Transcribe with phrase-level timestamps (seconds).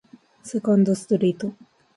[0.41, 1.53] セカンドストリート